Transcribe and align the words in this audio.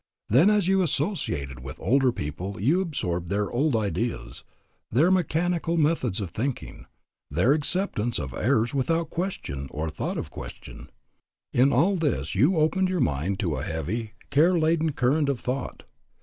Then 0.29 0.49
as 0.49 0.67
you 0.67 0.81
associated 0.81 1.59
with 1.59 1.79
older 1.79 2.11
people 2.11 2.59
you 2.59 2.81
absorbed 2.81 3.29
their 3.29 3.51
old 3.51 3.75
ideas, 3.75 4.43
their 4.91 5.11
mechanical 5.11 5.77
methods 5.77 6.19
of 6.19 6.31
thinking, 6.31 6.87
their 7.29 7.53
acceptance 7.53 8.17
of 8.17 8.33
errors 8.33 8.73
without 8.73 9.11
question 9.11 9.67
or 9.69 9.91
thought 9.91 10.17
of 10.17 10.31
question. 10.31 10.89
In 11.53 11.71
all 11.71 11.97
this 11.97 12.33
you 12.33 12.57
opened 12.57 12.89
your 12.89 12.99
mind 12.99 13.39
to 13.41 13.57
a 13.57 13.63
heavy, 13.63 14.13
care 14.31 14.57
laden 14.57 14.93
current 14.93 15.29
of 15.29 15.39
thought. 15.39 15.83